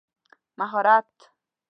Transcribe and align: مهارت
مهارت 0.57 1.15